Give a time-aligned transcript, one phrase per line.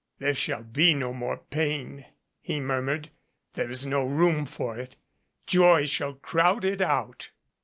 [0.17, 2.05] "There shall be no more pain,"
[2.41, 3.11] he murmured.
[3.53, 4.95] "There is no room for it.
[5.45, 7.29] Joy shall crowd it out."